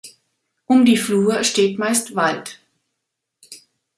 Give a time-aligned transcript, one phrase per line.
[0.67, 2.59] Um die Flur steht meist Wald.